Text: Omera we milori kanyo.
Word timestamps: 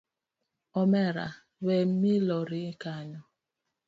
Omera 0.81 1.27
we 1.65 1.75
milori 1.99 2.63
kanyo. 2.81 3.21